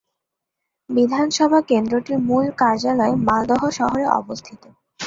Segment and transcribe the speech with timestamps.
[0.89, 4.61] বিধানসভা কেন্দ্রটির মূল কার্যালয় মালদহ শহরে অবস্থিত।